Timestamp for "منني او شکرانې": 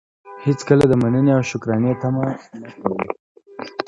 1.01-1.91